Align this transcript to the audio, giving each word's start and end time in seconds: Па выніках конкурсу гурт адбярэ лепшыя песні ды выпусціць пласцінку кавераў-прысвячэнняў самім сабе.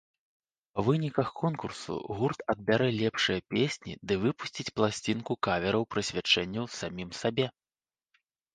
Па 0.77 0.83
выніках 0.87 1.27
конкурсу 1.41 1.97
гурт 2.21 2.39
адбярэ 2.53 2.87
лепшыя 3.01 3.39
песні 3.55 3.93
ды 4.11 4.19
выпусціць 4.25 4.73
пласцінку 4.81 5.39
кавераў-прысвячэнняў 5.51 6.65
самім 6.81 7.09
сабе. 7.23 7.47